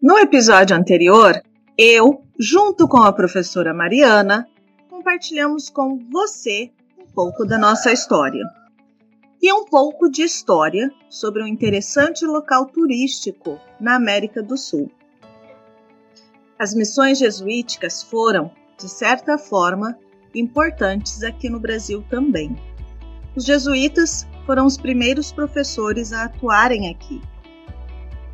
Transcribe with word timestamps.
No 0.00 0.16
episódio 0.16 0.76
anterior, 0.76 1.42
eu, 1.76 2.22
junto 2.38 2.86
com 2.86 2.98
a 2.98 3.12
professora 3.12 3.74
Mariana, 3.74 4.48
compartilhamos 4.88 5.68
com 5.68 5.98
você 6.08 6.70
um 6.96 7.04
pouco 7.12 7.44
da 7.44 7.58
nossa 7.58 7.90
história. 7.90 8.44
E 9.42 9.52
um 9.52 9.64
pouco 9.64 10.08
de 10.08 10.22
história 10.22 10.88
sobre 11.10 11.42
um 11.42 11.48
interessante 11.48 12.24
local 12.24 12.66
turístico 12.66 13.58
na 13.80 13.96
América 13.96 14.40
do 14.40 14.56
Sul. 14.56 14.88
As 16.56 16.72
missões 16.74 17.18
jesuíticas 17.18 18.00
foram, 18.00 18.52
de 18.78 18.88
certa 18.88 19.36
forma, 19.36 19.98
importantes 20.32 21.24
aqui 21.24 21.50
no 21.50 21.58
Brasil 21.58 22.04
também. 22.08 22.56
Os 23.34 23.44
jesuítas 23.44 24.28
foram 24.46 24.64
os 24.64 24.76
primeiros 24.76 25.32
professores 25.32 26.12
a 26.12 26.26
atuarem 26.26 26.88
aqui. 26.88 27.20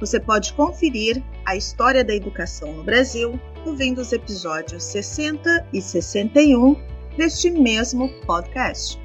Você 0.00 0.18
pode 0.18 0.52
conferir 0.54 1.22
a 1.44 1.56
história 1.56 2.04
da 2.04 2.14
educação 2.14 2.72
no 2.72 2.82
Brasil 2.82 3.38
ouvindo 3.64 4.00
os 4.00 4.12
episódios 4.12 4.82
60 4.84 5.68
e 5.72 5.80
61 5.80 6.76
deste 7.16 7.50
mesmo 7.50 8.08
podcast. 8.26 9.00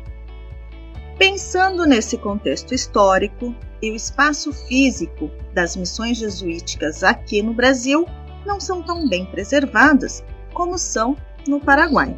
Pensando 1.17 1.86
nesse 1.86 2.17
contexto 2.17 2.73
histórico 2.73 3.54
e 3.81 3.91
o 3.91 3.95
espaço 3.95 4.52
físico 4.52 5.30
das 5.54 5.76
missões 5.76 6.17
jesuíticas 6.17 7.03
aqui 7.03 7.42
no 7.42 7.53
Brasil 7.53 8.06
não 8.45 8.59
são 8.59 8.81
tão 8.81 9.08
bem 9.08 9.26
preservadas 9.26 10.23
como 10.53 10.78
são 10.78 11.16
no 11.48 11.59
Paraguai. 11.59 12.16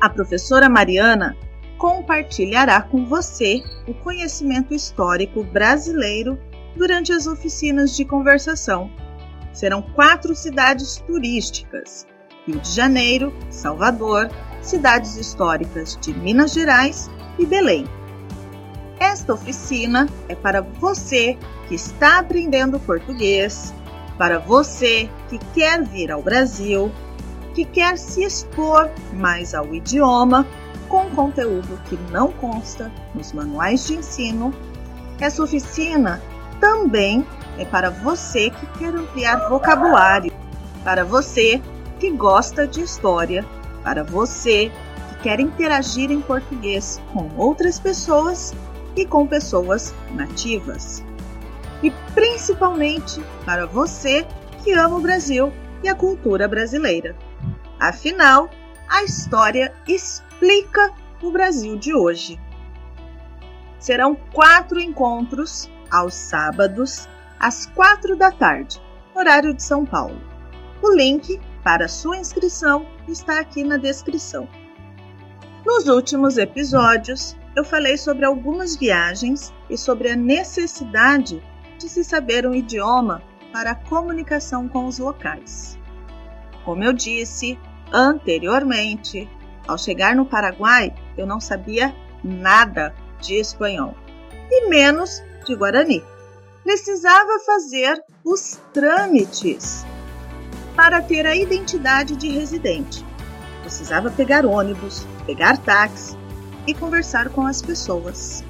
A 0.00 0.08
professora 0.08 0.68
Mariana 0.68 1.36
compartilhará 1.76 2.82
com 2.82 3.04
você 3.04 3.62
o 3.86 3.94
conhecimento 3.94 4.74
histórico 4.74 5.42
brasileiro 5.44 6.38
durante 6.78 7.12
as 7.12 7.26
oficinas 7.26 7.94
de 7.94 8.04
conversação. 8.04 8.90
Serão 9.52 9.82
quatro 9.82 10.34
cidades 10.34 10.96
turísticas: 11.06 12.06
Rio 12.46 12.60
de 12.60 12.70
Janeiro, 12.70 13.34
Salvador, 13.50 14.30
cidades 14.62 15.16
históricas 15.16 15.98
de 16.00 16.14
Minas 16.14 16.52
Gerais 16.52 17.10
e 17.38 17.44
Belém. 17.44 17.86
Esta 19.00 19.34
oficina 19.34 20.08
é 20.28 20.34
para 20.34 20.60
você 20.60 21.36
que 21.68 21.74
está 21.74 22.18
aprendendo 22.18 22.80
português, 22.80 23.74
para 24.16 24.38
você 24.38 25.08
que 25.28 25.38
quer 25.54 25.84
vir 25.84 26.10
ao 26.10 26.22
Brasil, 26.22 26.90
que 27.54 27.64
quer 27.64 27.98
se 27.98 28.24
expor 28.24 28.90
mais 29.12 29.54
ao 29.54 29.74
idioma 29.74 30.46
com 30.88 31.10
conteúdo 31.10 31.78
que 31.88 31.96
não 32.10 32.32
consta 32.32 32.90
nos 33.14 33.32
manuais 33.32 33.86
de 33.86 33.94
ensino. 33.94 34.52
Essa 35.20 35.42
oficina 35.42 36.20
também 36.60 37.26
é 37.58 37.64
para 37.64 37.90
você 37.90 38.50
que 38.50 38.66
quer 38.78 38.94
ampliar 38.94 39.48
vocabulário, 39.48 40.32
para 40.84 41.04
você 41.04 41.60
que 41.98 42.10
gosta 42.10 42.66
de 42.66 42.80
história, 42.80 43.44
para 43.82 44.04
você 44.04 44.70
que 45.08 45.22
quer 45.22 45.40
interagir 45.40 46.10
em 46.10 46.20
português 46.20 47.00
com 47.12 47.28
outras 47.36 47.78
pessoas 47.80 48.54
e 48.96 49.04
com 49.04 49.26
pessoas 49.26 49.94
nativas. 50.12 51.02
E 51.82 51.90
principalmente 52.14 53.20
para 53.44 53.66
você 53.66 54.26
que 54.62 54.72
ama 54.72 54.96
o 54.96 55.00
Brasil 55.00 55.52
e 55.82 55.88
a 55.88 55.94
cultura 55.94 56.48
brasileira. 56.48 57.16
Afinal, 57.78 58.50
a 58.88 59.04
história 59.04 59.72
explica 59.86 60.92
o 61.22 61.30
Brasil 61.30 61.76
de 61.76 61.94
hoje. 61.94 62.40
Serão 63.78 64.16
quatro 64.32 64.80
encontros 64.80 65.70
aos 65.90 66.14
sábados, 66.14 67.08
às 67.38 67.66
quatro 67.66 68.16
da 68.16 68.30
tarde, 68.30 68.80
horário 69.14 69.54
de 69.54 69.62
São 69.62 69.84
Paulo. 69.84 70.20
O 70.82 70.94
link 70.94 71.40
para 71.62 71.88
sua 71.88 72.18
inscrição 72.18 72.86
está 73.06 73.40
aqui 73.40 73.64
na 73.64 73.76
descrição. 73.76 74.48
Nos 75.64 75.88
últimos 75.88 76.38
episódios, 76.38 77.36
eu 77.56 77.64
falei 77.64 77.98
sobre 77.98 78.24
algumas 78.24 78.76
viagens 78.76 79.52
e 79.68 79.76
sobre 79.76 80.10
a 80.10 80.16
necessidade 80.16 81.42
de 81.78 81.88
se 81.88 82.04
saber 82.04 82.46
um 82.46 82.54
idioma 82.54 83.22
para 83.52 83.72
a 83.72 83.74
comunicação 83.74 84.68
com 84.68 84.86
os 84.86 84.98
locais. 84.98 85.78
Como 86.64 86.84
eu 86.84 86.92
disse 86.92 87.58
anteriormente, 87.92 89.28
ao 89.66 89.76
chegar 89.76 90.14
no 90.14 90.24
Paraguai, 90.24 90.94
eu 91.16 91.26
não 91.26 91.40
sabia 91.40 91.94
nada 92.22 92.94
de 93.20 93.34
espanhol 93.34 93.94
e 94.50 94.68
menos 94.68 95.22
de 95.48 95.56
Guarani. 95.56 96.04
Precisava 96.62 97.38
fazer 97.40 98.02
os 98.22 98.60
trâmites 98.72 99.84
para 100.76 101.00
ter 101.00 101.26
a 101.26 101.34
identidade 101.34 102.14
de 102.14 102.28
residente. 102.28 103.04
Precisava 103.62 104.10
pegar 104.10 104.44
ônibus, 104.44 105.06
pegar 105.26 105.56
táxi 105.58 106.16
e 106.66 106.74
conversar 106.74 107.30
com 107.30 107.46
as 107.46 107.62
pessoas. 107.62 108.44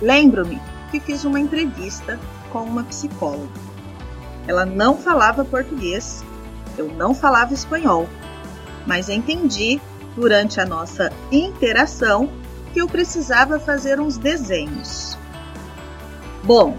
Lembro-me 0.00 0.60
que 0.90 0.98
fiz 0.98 1.24
uma 1.24 1.38
entrevista 1.38 2.18
com 2.50 2.64
uma 2.64 2.82
psicóloga. 2.84 3.60
Ela 4.48 4.66
não 4.66 4.98
falava 4.98 5.44
português, 5.44 6.24
eu 6.76 6.88
não 6.88 7.14
falava 7.14 7.54
espanhol, 7.54 8.08
mas 8.86 9.08
entendi 9.08 9.80
durante 10.16 10.60
a 10.60 10.66
nossa 10.66 11.12
interação 11.30 12.28
que 12.72 12.80
eu 12.80 12.88
precisava 12.88 13.60
fazer 13.60 14.00
uns 14.00 14.18
desenhos. 14.18 15.11
Bom, 16.44 16.76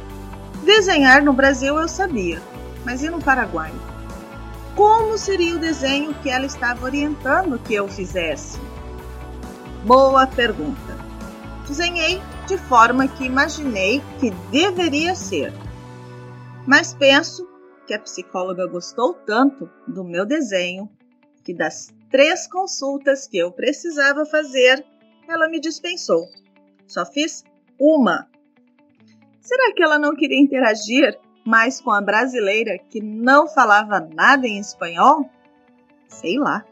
desenhar 0.65 1.23
no 1.23 1.31
Brasil 1.31 1.79
eu 1.79 1.87
sabia, 1.87 2.41
mas 2.83 3.01
e 3.01 3.09
no 3.09 3.21
Paraguai? 3.21 3.71
Como 4.75 5.17
seria 5.17 5.55
o 5.55 5.59
desenho 5.59 6.13
que 6.15 6.29
ela 6.29 6.45
estava 6.45 6.83
orientando 6.83 7.57
que 7.59 7.73
eu 7.73 7.87
fizesse? 7.87 8.59
Boa 9.85 10.27
pergunta. 10.27 10.97
Desenhei 11.65 12.21
de 12.45 12.57
forma 12.57 13.07
que 13.07 13.23
imaginei 13.23 14.01
que 14.19 14.31
deveria 14.51 15.15
ser. 15.15 15.53
Mas 16.67 16.93
penso 16.93 17.47
que 17.87 17.93
a 17.93 17.99
psicóloga 17.99 18.67
gostou 18.67 19.13
tanto 19.13 19.69
do 19.87 20.03
meu 20.03 20.25
desenho 20.25 20.89
que 21.43 21.53
das 21.53 21.93
três 22.09 22.47
consultas 22.47 23.27
que 23.27 23.37
eu 23.37 23.51
precisava 23.51 24.25
fazer, 24.25 24.85
ela 25.27 25.47
me 25.47 25.59
dispensou. 25.59 26.27
Só 26.87 27.05
fiz 27.05 27.43
uma. 27.79 28.27
Será 29.43 29.73
que 29.73 29.83
ela 29.83 29.99
não 29.99 30.15
queria 30.15 30.39
interagir 30.39 31.19
mais 31.45 31.81
com 31.81 31.91
a 31.91 31.99
brasileira 31.99 32.79
que 32.89 33.01
não 33.01 33.45
falava 33.45 33.99
nada 33.99 34.47
em 34.47 34.57
espanhol? 34.57 35.29
Sei 36.07 36.39
lá. 36.39 36.63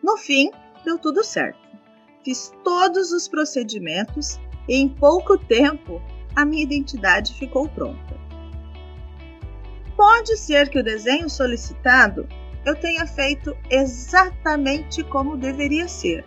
No 0.00 0.16
fim, 0.16 0.52
deu 0.84 1.00
tudo 1.00 1.24
certo. 1.24 1.58
Fiz 2.24 2.54
todos 2.62 3.10
os 3.10 3.26
procedimentos 3.26 4.38
e 4.68 4.76
em 4.76 4.88
pouco 4.88 5.36
tempo 5.36 6.00
a 6.36 6.44
minha 6.44 6.62
identidade 6.62 7.34
ficou 7.34 7.68
pronta. 7.68 8.14
Pode 9.96 10.36
ser 10.36 10.68
que 10.68 10.78
o 10.78 10.84
desenho 10.84 11.28
solicitado 11.28 12.28
eu 12.64 12.76
tenha 12.76 13.04
feito 13.04 13.56
exatamente 13.68 15.02
como 15.02 15.36
deveria 15.36 15.88
ser. 15.88 16.24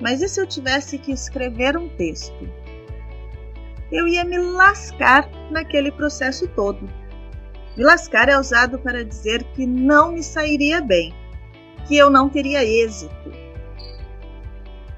Mas 0.00 0.22
e 0.22 0.28
se 0.28 0.40
eu 0.40 0.46
tivesse 0.46 0.96
que 0.96 1.10
escrever 1.10 1.76
um 1.76 1.88
texto? 1.88 2.65
Eu 3.90 4.08
ia 4.08 4.24
me 4.24 4.38
lascar 4.38 5.28
naquele 5.50 5.92
processo 5.92 6.48
todo. 6.48 6.88
Me 7.76 7.84
lascar 7.84 8.28
é 8.28 8.38
usado 8.38 8.78
para 8.78 9.04
dizer 9.04 9.44
que 9.54 9.66
não 9.66 10.12
me 10.12 10.22
sairia 10.22 10.80
bem, 10.80 11.14
que 11.86 11.96
eu 11.96 12.10
não 12.10 12.28
teria 12.28 12.64
êxito. 12.64 13.32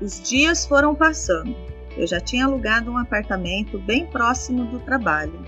Os 0.01 0.23
dias 0.23 0.65
foram 0.65 0.95
passando. 0.95 1.55
Eu 1.97 2.07
já 2.07 2.21
tinha 2.21 2.47
alugado 2.47 2.91
um 2.91 2.97
apartamento 2.97 3.79
bem 3.81 4.07
próximo 4.07 4.65
do 4.67 4.79
trabalho. 4.81 5.45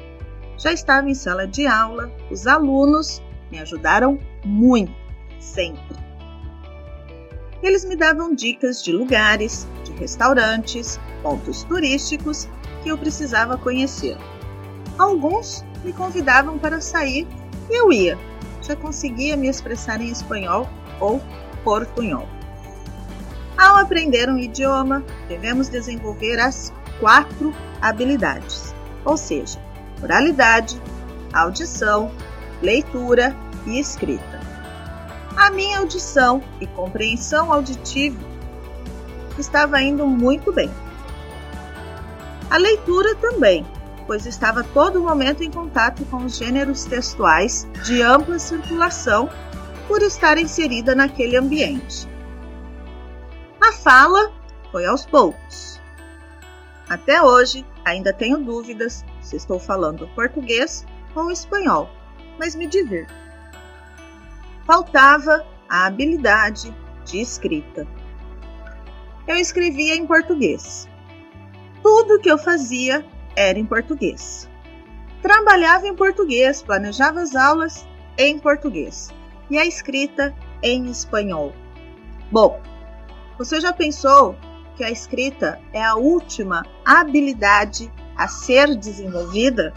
Já 0.58 0.72
estava 0.72 1.08
em 1.08 1.14
sala 1.14 1.46
de 1.46 1.66
aula, 1.66 2.12
os 2.30 2.46
alunos 2.46 3.22
me 3.50 3.58
ajudaram 3.58 4.18
muito, 4.44 4.92
sempre. 5.38 5.96
Eles 7.62 7.84
me 7.84 7.94
davam 7.94 8.34
dicas 8.34 8.82
de 8.82 8.92
lugares, 8.92 9.66
de 9.84 9.92
restaurantes, 9.92 10.98
pontos 11.22 11.62
turísticos 11.64 12.48
que 12.82 12.88
eu 12.88 12.98
precisava 12.98 13.56
conhecer. 13.56 14.16
Alguns 14.98 15.64
me 15.84 15.92
convidavam 15.92 16.58
para 16.58 16.80
sair 16.80 17.26
e 17.70 17.74
eu 17.74 17.92
ia. 17.92 18.18
Já 18.62 18.76
conseguia 18.76 19.36
me 19.36 19.48
expressar 19.48 20.00
em 20.00 20.08
espanhol 20.08 20.68
ou 21.00 21.20
portunhol. 21.64 22.28
Ao 23.56 23.76
aprender 23.76 24.28
um 24.28 24.38
idioma, 24.38 25.04
devemos 25.28 25.68
desenvolver 25.68 26.38
as 26.38 26.72
quatro 26.98 27.54
habilidades, 27.80 28.74
ou 29.04 29.16
seja, 29.16 29.58
oralidade, 30.02 30.80
audição, 31.32 32.10
leitura 32.62 33.36
e 33.66 33.78
escrita. 33.78 34.40
A 35.36 35.50
minha 35.50 35.78
audição 35.78 36.42
e 36.60 36.66
compreensão 36.66 37.52
auditiva 37.52 38.18
estava 39.38 39.80
indo 39.80 40.06
muito 40.06 40.52
bem. 40.52 40.70
A 42.50 42.56
leitura 42.56 43.14
também, 43.14 43.64
pois 44.08 44.26
estava 44.26 44.64
todo 44.64 45.00
momento 45.00 45.44
em 45.44 45.50
contato 45.50 46.04
com 46.06 46.24
os 46.24 46.36
gêneros 46.36 46.84
textuais 46.84 47.68
de 47.84 48.02
ampla 48.02 48.40
circulação 48.40 49.30
por 49.86 50.02
estar 50.02 50.36
inserida 50.36 50.92
naquele 50.92 51.36
ambiente. 51.36 52.08
A 53.62 53.72
fala 53.72 54.32
foi 54.72 54.84
aos 54.84 55.06
poucos. 55.06 55.80
Até 56.88 57.22
hoje, 57.22 57.64
ainda 57.84 58.12
tenho 58.12 58.38
dúvidas 58.38 59.04
se 59.20 59.36
estou 59.36 59.60
falando 59.60 60.08
português 60.08 60.84
ou 61.14 61.30
espanhol, 61.30 61.88
mas 62.36 62.56
me 62.56 62.66
divirto. 62.66 63.14
Faltava 64.66 65.46
a 65.68 65.86
habilidade 65.86 66.74
de 67.04 67.20
escrita. 67.20 67.86
Eu 69.28 69.36
escrevia 69.36 69.94
em 69.94 70.04
português. 70.04 70.88
Tudo 71.82 72.20
que 72.20 72.30
eu 72.30 72.38
fazia 72.38 73.04
era 73.36 73.58
em 73.58 73.64
português. 73.64 74.48
Trabalhava 75.22 75.86
em 75.86 75.94
português, 75.94 76.62
planejava 76.62 77.20
as 77.20 77.34
aulas 77.34 77.86
em 78.18 78.38
português 78.38 79.10
e 79.50 79.58
a 79.58 79.66
escrita 79.66 80.34
em 80.62 80.86
espanhol. 80.86 81.52
Bom, 82.30 82.60
você 83.38 83.60
já 83.60 83.72
pensou 83.72 84.36
que 84.76 84.84
a 84.84 84.90
escrita 84.90 85.60
é 85.72 85.82
a 85.82 85.94
última 85.94 86.64
habilidade 86.84 87.92
a 88.16 88.28
ser 88.28 88.76
desenvolvida? 88.76 89.74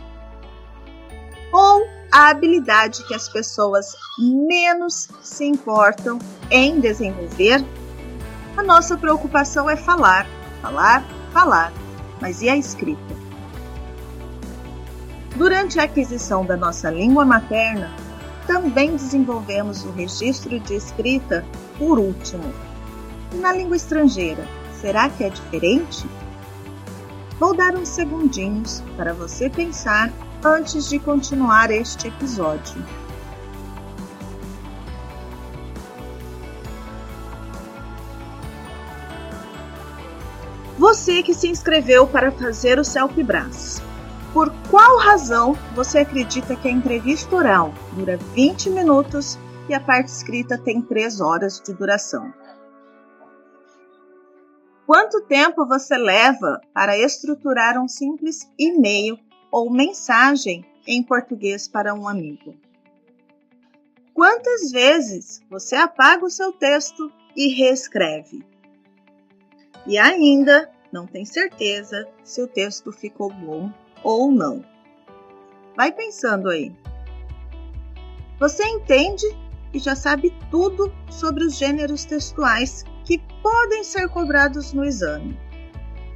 Ou 1.52 1.86
a 2.12 2.30
habilidade 2.30 3.06
que 3.08 3.14
as 3.14 3.28
pessoas 3.28 3.96
menos 4.20 5.10
se 5.22 5.46
importam 5.46 6.20
em 6.52 6.80
desenvolver? 6.80 7.64
A 8.56 8.64
nossa 8.64 8.98
preocupação 8.98 9.70
é 9.70 9.76
falar, 9.76 10.28
falar, 10.62 11.04
falar. 11.32 11.83
Mas 12.24 12.42
e 12.42 12.48
a 12.48 12.56
escrita? 12.56 13.14
Durante 15.36 15.78
a 15.78 15.84
aquisição 15.84 16.46
da 16.46 16.56
nossa 16.56 16.90
língua 16.90 17.26
materna, 17.26 17.92
também 18.48 18.92
desenvolvemos 18.92 19.84
o 19.84 19.92
registro 19.92 20.58
de 20.58 20.74
escrita 20.74 21.44
por 21.78 22.00
último. 22.00 22.54
E 23.34 23.36
na 23.36 23.52
língua 23.52 23.76
estrangeira, 23.76 24.48
será 24.80 25.10
que 25.10 25.26
é 25.26 25.30
diferente? 25.30 26.08
Vou 27.38 27.54
dar 27.54 27.76
uns 27.76 27.90
segundinhos 27.90 28.82
para 28.96 29.12
você 29.12 29.50
pensar 29.50 30.10
antes 30.46 30.88
de 30.88 31.00
continuar 31.00 31.72
este 31.72 32.08
episódio. 32.08 32.82
Você 40.78 41.22
que 41.22 41.36
se 41.36 41.48
inscreveu 41.48 42.08
para 42.08 42.32
fazer 42.32 42.80
o 42.80 42.84
Selfie-Brás. 42.84 43.80
Por 44.34 44.52
qual 44.72 44.98
razão 44.98 45.54
você 45.76 46.00
acredita 46.00 46.56
que 46.56 46.68
a 46.68 46.72
entrevista 46.72 47.36
oral 47.36 47.72
dura 47.94 48.18
20 48.18 48.72
minutos 48.72 49.38
e 49.70 49.74
a 49.76 49.80
parte 49.80 50.08
escrita 50.08 50.58
tem 50.58 50.82
3 50.82 51.22
horas 51.22 51.62
de 51.62 51.74
duração? 51.74 52.34
Quanto 54.88 55.22
tempo 55.22 55.68
você 55.68 55.96
leva 55.96 56.60
para 56.74 56.98
estruturar 56.98 57.80
um 57.80 57.88
simples 57.88 58.50
e-mail 58.58 59.20
ou 59.52 59.72
mensagem 59.72 60.66
em 60.88 61.04
português 61.04 61.68
para 61.68 61.94
um 61.94 62.08
amigo? 62.08 62.56
Quantas 64.12 64.72
vezes 64.72 65.40
você 65.50 65.76
apaga 65.76 66.26
o 66.26 66.30
seu 66.32 66.52
texto 66.52 67.12
e 67.36 67.54
reescreve? 67.54 68.53
E 69.86 69.98
ainda 69.98 70.70
não 70.92 71.06
tem 71.06 71.26
certeza 71.26 72.08
se 72.24 72.42
o 72.42 72.48
texto 72.48 72.92
ficou 72.92 73.32
bom 73.32 73.72
ou 74.04 74.32
não. 74.32 74.64
Vai 75.76 75.92
pensando 75.92 76.50
aí. 76.50 76.74
Você 78.40 78.64
entende 78.64 79.26
e 79.74 79.80
já 79.80 79.96
sabe 79.96 80.34
tudo 80.52 80.94
sobre 81.10 81.44
os 81.44 81.58
gêneros 81.58 82.06
textuais 82.06 82.84
que 83.04 83.20
podem 83.42 83.84
ser 83.84 84.08
cobrados 84.10 84.72
no 84.72 84.86
exame. 84.86 85.38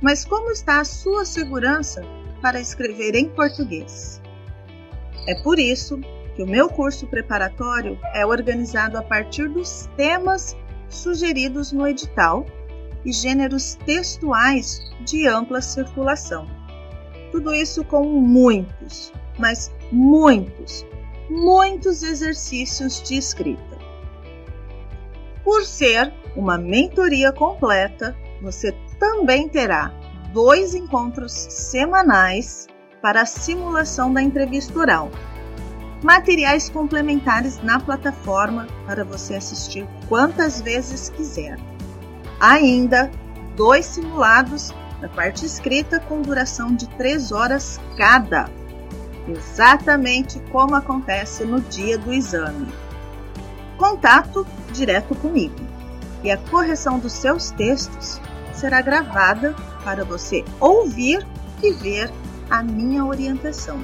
Mas 0.02 0.24
como 0.24 0.52
está 0.52 0.80
a 0.80 0.86
sua 0.86 1.26
segurança 1.26 2.02
para 2.42 2.62
escrever 2.62 3.16
em 3.16 3.30
português? 3.30 4.22
É 5.28 5.36
por 5.42 5.58
isso 5.58 6.00
que 6.36 6.44
o 6.44 6.48
meu 6.48 6.70
curso 6.70 7.08
preparatório 7.08 8.00
é 8.14 8.26
organizado 8.26 8.98
a 8.98 9.02
partir 9.02 9.50
dos 9.50 9.90
temas 9.98 10.56
sugeridos 10.88 11.72
no 11.72 11.88
edital 11.88 12.46
e 13.06 13.12
gêneros 13.12 13.76
textuais 13.86 14.82
de 15.02 15.28
ampla 15.28 15.62
circulação. 15.62 16.48
Tudo 17.32 17.54
isso 17.54 17.84
com 17.84 18.04
muitos, 18.04 19.12
mas 19.38 19.72
muitos, 19.92 20.86
muitos 21.30 22.04
exercícios 22.04 23.02
de 23.02 23.18
escrita. 23.18 23.78
Por 25.44 25.64
ser 25.64 26.14
uma 26.36 26.58
mentoria 26.58 27.32
completa, 27.32 28.16
você 28.42 28.72
também 29.00 29.48
terá 29.48 29.94
dois 30.34 30.76
encontros 30.76 31.32
semanais 31.32 32.68
para 33.02 33.22
a 33.22 33.26
simulação 33.26 34.12
da 34.14 34.22
entrevista 34.22 34.78
oral. 34.78 35.10
Materiais 36.04 36.70
complementares 36.70 37.62
na 37.64 37.80
plataforma 37.80 38.68
para 38.86 39.04
você 39.04 39.36
assistir 39.36 39.88
quantas 40.08 40.62
vezes 40.62 41.10
quiser. 41.10 41.58
Ainda 42.40 43.12
dois 43.56 43.86
simulados 43.86 44.74
da 45.02 45.10
parte 45.10 45.46
escrita 45.46 46.00
com 46.00 46.22
duração 46.22 46.76
de 46.76 46.88
3 46.90 47.32
horas 47.32 47.80
cada, 47.98 48.50
exatamente 49.28 50.40
como 50.52 50.76
acontece 50.76 51.44
no 51.46 51.60
dia 51.62 51.98
do 51.98 52.14
exame. 52.14 52.68
Contato 53.78 54.46
direto 54.72 55.16
comigo 55.16 55.56
e 56.24 56.32
a 56.32 56.38
correção 56.38 57.00
dos 57.00 57.14
seus 57.14 57.52
textos 57.52 58.20
será 58.54 58.82
gravada 58.82 59.56
para 59.84 60.04
você 60.04 60.44
ouvir 60.60 61.26
e 61.62 61.72
ver 61.74 62.12
a 62.50 62.64
minha 62.64 63.06
orientação. 63.06 63.84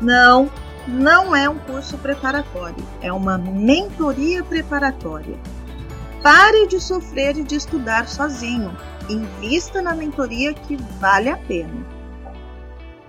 Não, 0.00 0.50
não 0.86 1.34
é 1.34 1.48
um 1.48 1.58
curso 1.58 1.98
preparatório, 1.98 2.84
é 3.00 3.12
uma 3.12 3.38
mentoria 3.38 4.42
preparatória 4.42 5.36
Pare 6.30 6.66
de 6.66 6.78
sofrer 6.78 7.38
e 7.38 7.42
de 7.42 7.54
estudar 7.54 8.06
sozinho. 8.06 8.76
Invista 9.08 9.80
na 9.80 9.94
mentoria 9.94 10.52
que 10.52 10.76
vale 10.76 11.30
a 11.30 11.38
pena. 11.38 11.86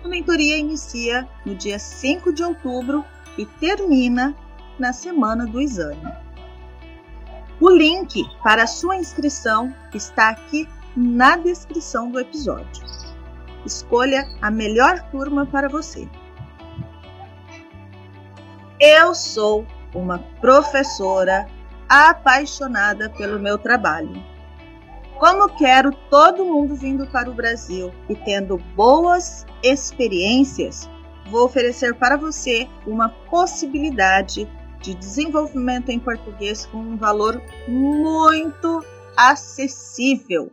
A 0.02 0.08
mentoria 0.08 0.58
inicia 0.58 1.28
no 1.46 1.54
dia 1.54 1.78
5 1.78 2.32
de 2.32 2.42
outubro 2.44 3.04
e 3.38 3.46
termina 3.46 4.34
na 4.80 4.94
semana 4.94 5.46
do 5.46 5.60
exame. 5.60 6.02
O 7.60 7.70
link 7.70 8.24
para 8.42 8.66
sua 8.66 8.96
inscrição 8.96 9.76
está 9.94 10.30
aqui 10.30 10.66
na 10.96 11.36
descrição 11.36 12.10
do 12.10 12.22
episódio. 12.22 12.86
Escolha 13.66 14.26
a 14.42 14.50
melhor 14.50 14.98
turma 15.12 15.46
para 15.46 15.68
você. 15.68 16.08
Eu 18.80 19.14
sou 19.14 19.68
uma 19.94 20.20
professora 20.40 21.50
apaixonada 21.90 23.10
pelo 23.10 23.40
meu 23.40 23.58
trabalho. 23.58 24.24
Como 25.18 25.50
quero 25.58 25.92
todo 26.10 26.46
mundo 26.46 26.76
vindo 26.76 27.08
para 27.08 27.30
o 27.30 27.34
Brasil 27.34 27.92
e 28.08 28.16
tendo 28.16 28.58
boas 28.76 29.46
experiências, 29.64 30.88
vou 31.30 31.46
oferecer 31.46 31.96
para 31.96 32.16
você 32.16 32.70
uma 32.88 33.10
possibilidade 33.10 34.48
de 34.82 34.94
desenvolvimento 34.94 35.90
em 35.90 36.00
português 36.00 36.66
com 36.68 36.78
um 36.78 36.96
valor 36.96 37.42
muito 37.68 38.86
acessível. 39.18 40.52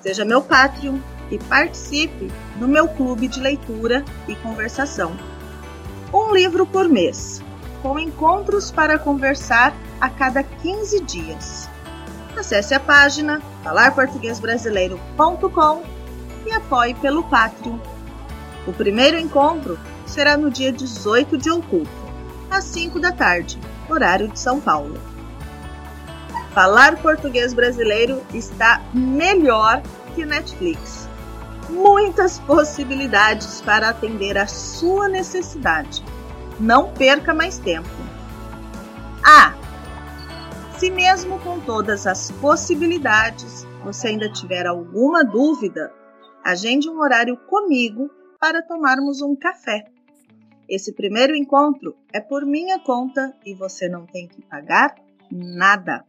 Seja 0.00 0.24
meu 0.24 0.40
Patreon 0.40 0.98
e 1.30 1.38
participe 1.38 2.28
do 2.56 2.66
meu 2.66 2.88
clube 2.88 3.28
de 3.28 3.40
leitura 3.40 4.04
e 4.26 4.34
conversação. 4.36 5.14
Um 6.14 6.32
livro 6.34 6.66
por 6.66 6.88
mês 6.88 7.42
com 7.82 7.98
encontros 7.98 8.70
para 8.70 8.98
conversar 8.98 9.74
a 10.00 10.08
cada 10.08 10.42
15 10.42 11.00
dias. 11.00 11.68
Acesse 12.36 12.74
a 12.74 12.80
página 12.80 13.42
falarportuguesbrasileiro.com 13.62 15.82
e 16.46 16.52
apoie 16.52 16.94
pelo 16.94 17.22
Patreon. 17.24 17.78
O 18.66 18.72
primeiro 18.72 19.18
encontro 19.18 19.78
será 20.06 20.34
no 20.36 20.50
dia 20.50 20.72
18 20.72 21.36
de 21.36 21.50
outubro, 21.50 21.90
às 22.50 22.64
5 22.64 22.98
da 23.00 23.12
tarde, 23.12 23.58
horário 23.88 24.28
de 24.28 24.38
São 24.38 24.60
Paulo. 24.60 24.98
Falar 26.54 26.96
português 26.96 27.54
brasileiro 27.54 28.22
está 28.32 28.80
melhor 28.92 29.82
que 30.14 30.24
Netflix. 30.24 31.08
Muitas 31.68 32.38
possibilidades 32.40 33.60
para 33.62 33.88
atender 33.88 34.36
a 34.36 34.46
sua 34.46 35.08
necessidade 35.08 36.04
não 36.62 36.92
perca 36.94 37.34
mais 37.34 37.58
tempo. 37.58 37.88
Ah, 39.24 39.52
se 40.78 40.90
mesmo 40.90 41.40
com 41.40 41.60
todas 41.60 42.06
as 42.06 42.30
possibilidades 42.30 43.66
você 43.82 44.08
ainda 44.08 44.30
tiver 44.32 44.64
alguma 44.64 45.24
dúvida, 45.24 45.92
agende 46.44 46.88
um 46.88 47.00
horário 47.00 47.36
comigo 47.48 48.08
para 48.38 48.62
tomarmos 48.62 49.20
um 49.20 49.34
café. 49.34 49.84
Esse 50.68 50.92
primeiro 50.92 51.34
encontro 51.34 51.96
é 52.12 52.20
por 52.20 52.46
minha 52.46 52.78
conta 52.78 53.34
e 53.44 53.54
você 53.54 53.88
não 53.88 54.06
tem 54.06 54.28
que 54.28 54.40
pagar 54.42 54.94
nada. 55.30 56.04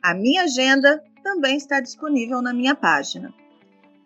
A 0.00 0.14
minha 0.14 0.44
agenda 0.44 1.02
também 1.24 1.56
está 1.56 1.80
disponível 1.80 2.40
na 2.40 2.54
minha 2.54 2.76
página. 2.76 3.34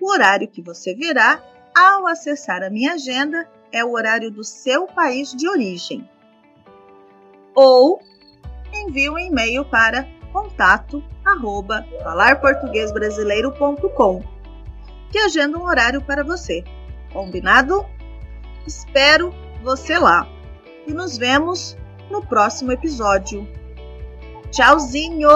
O 0.01 0.11
horário 0.11 0.49
que 0.49 0.63
você 0.63 0.95
verá 0.95 1.43
ao 1.77 2.07
acessar 2.07 2.63
a 2.63 2.71
minha 2.71 2.95
agenda 2.95 3.47
é 3.73 3.85
o 3.85 3.93
horário 3.93 4.31
do 4.31 4.45
seu 4.45 4.87
país 4.87 5.35
de 5.35 5.49
origem. 5.49 6.09
Ou 7.55 8.01
envie 8.73 9.11
um 9.11 9.19
e-mail 9.19 9.65
para 9.65 10.07
contato 10.33 11.03
arroba 11.25 11.85
falarportuguesbrasileiro.com 12.03 14.23
que 15.11 15.19
agenda 15.19 15.59
um 15.59 15.65
horário 15.65 16.01
para 16.01 16.23
você. 16.23 16.65
Combinado? 17.13 17.85
Espero 18.67 19.35
você 19.63 19.99
lá 19.99 20.27
e 20.87 20.93
nos 20.93 21.19
vemos 21.19 21.77
no 22.09 22.25
próximo 22.25 22.73
episódio. 22.73 23.47
Tchauzinho! 24.51 25.29